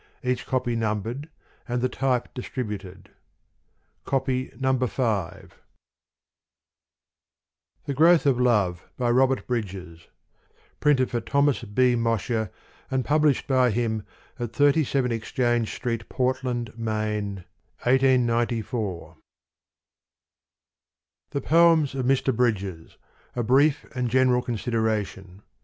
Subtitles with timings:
[0.23, 1.29] Each copy numbered,
[1.67, 3.11] and the type distributed.
[4.11, 4.17] No.
[4.17, 4.51] if T
[7.85, 10.07] HE GROWTH OF LOVE BY ROBERT BRIDGES
[10.79, 11.95] PRINTED FOR THOMAS B.
[11.95, 12.49] MOSHER
[12.89, 14.03] AND PUBLISHED BY HIM
[14.39, 17.43] AT 37 EXCHANGE STREET PORTLAND MAINE
[17.83, 19.17] MDCCCXCIV j^.,^A.^ )^^fi^ ^ GIFT
[21.29, 22.35] THE POEMS OF MR.
[22.35, 22.97] BRIDGES;
[23.35, 25.43] A BRIEF AND GENERAL CON SIDERATION.